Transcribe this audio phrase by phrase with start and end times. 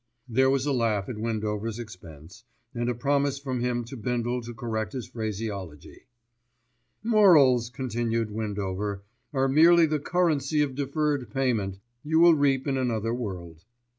[0.27, 4.53] There was a laugh at Windover's expense, and a promise from him to Bindle to
[4.55, 6.07] correct his phraseology.
[7.03, 13.63] "Morals," continued Windover, "are merely the currency of deferred payment—you will reap in another world."